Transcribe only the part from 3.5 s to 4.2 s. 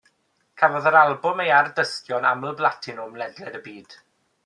y byd.